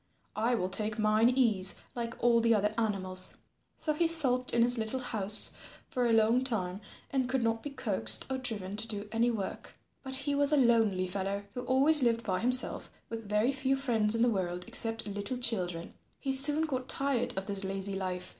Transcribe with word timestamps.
I 0.35 0.55
will 0.55 0.67
take 0.67 0.97
mine 0.97 1.29
ease 1.29 1.75
like 1.95 2.15
all 2.23 2.41
the 2.41 2.55
other 2.55 2.73
animals." 2.75 3.37
So 3.77 3.93
he 3.93 4.07
sulked 4.07 4.51
in 4.51 4.63
his 4.63 4.79
little 4.79 4.99
house 4.99 5.55
for 5.91 6.07
a 6.07 6.11
long 6.11 6.43
time 6.43 6.81
and 7.11 7.29
could 7.29 7.43
not 7.43 7.61
be 7.61 7.69
coaxed 7.69 8.25
or 8.27 8.39
driven 8.39 8.75
to 8.77 8.87
do 8.87 9.07
any 9.11 9.29
work. 9.29 9.75
But 10.01 10.13
as 10.15 10.21
he 10.21 10.33
was 10.33 10.51
a 10.51 10.57
lonely 10.57 11.05
fellow 11.05 11.43
who 11.53 11.61
always 11.65 12.01
lived 12.01 12.23
by 12.23 12.39
himself 12.39 12.89
with 13.09 13.29
very 13.29 13.51
few 13.51 13.75
friends 13.75 14.15
in 14.15 14.23
the 14.23 14.29
world 14.31 14.65
except 14.67 15.05
little 15.05 15.37
children, 15.37 15.93
he 16.19 16.31
soon 16.31 16.63
got 16.63 16.89
tired 16.89 17.37
of 17.37 17.45
this 17.45 17.63
lazy 17.63 17.93
life. 17.95 18.29